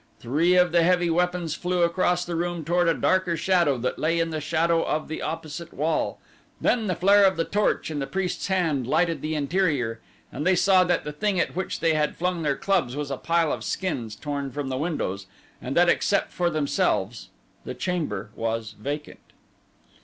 Three 0.19 0.55
of 0.55 0.71
the 0.71 0.81
heavy 0.81 1.11
weapons 1.11 1.53
flew 1.53 1.83
across 1.83 2.25
the 2.25 2.35
room 2.35 2.65
toward 2.65 2.87
a 2.87 2.95
darker 2.95 3.37
shadow 3.37 3.77
that 3.77 3.99
lay 3.99 4.19
in 4.19 4.31
the 4.31 4.41
shadow 4.41 4.83
of 4.83 5.07
the 5.07 5.21
opposite 5.21 5.71
wall, 5.71 6.17
then 6.59 6.87
the 6.87 6.95
flare 6.95 7.23
of 7.23 7.37
the 7.37 7.45
torch 7.45 7.91
in 7.91 7.99
the 7.99 8.07
priest's 8.07 8.47
hand 8.47 8.87
lighted 8.87 9.21
the 9.21 9.35
interior 9.35 9.99
and 10.31 10.43
they 10.43 10.55
saw 10.55 10.83
that 10.85 11.03
the 11.03 11.11
thing 11.13 11.39
at 11.39 11.55
which 11.55 11.81
they 11.81 11.93
had 11.93 12.17
flung 12.17 12.41
their 12.41 12.57
clubs 12.57 12.95
was 12.95 13.11
a 13.11 13.15
pile 13.17 13.53
of 13.53 13.63
skins 13.63 14.15
torn 14.15 14.49
from 14.49 14.69
the 14.69 14.77
windows 14.77 15.27
and 15.61 15.77
that 15.77 15.87
except 15.87 16.31
for 16.31 16.49
themselves 16.49 17.29
the 17.63 17.75
chamber 17.75 18.31
was 18.35 18.73
vacant. 18.79 19.19